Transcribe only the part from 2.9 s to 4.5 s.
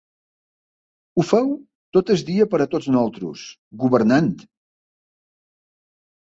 nosaltres, governant!